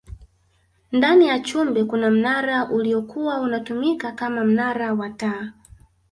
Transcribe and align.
ndani 0.91 1.27
ya 1.27 1.39
chumbe 1.39 1.83
kuna 1.83 2.09
mnara 2.11 2.69
uliyokuwa 2.69 3.39
unatumika 3.41 4.11
Kama 4.11 4.43
mnara 4.43 4.93
wa 4.93 5.09
taa 5.09 5.51